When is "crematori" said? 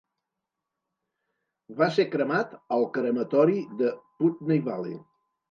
2.97-3.61